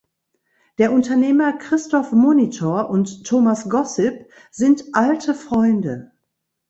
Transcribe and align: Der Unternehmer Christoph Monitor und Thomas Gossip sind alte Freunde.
Der 0.79 0.91
Unternehmer 0.93 1.53
Christoph 1.59 2.11
Monitor 2.11 2.89
und 2.89 3.23
Thomas 3.23 3.69
Gossip 3.69 4.27
sind 4.49 4.83
alte 4.93 5.35
Freunde. 5.35 6.11